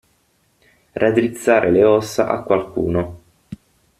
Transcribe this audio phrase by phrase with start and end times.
[0.93, 3.21] Raddrizzare le ossa a qualcuno.